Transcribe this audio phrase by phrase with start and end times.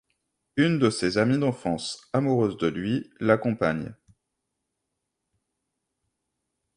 [0.57, 3.93] Une de ses amies d'enfance, amoureuse de lui, l'accompagne.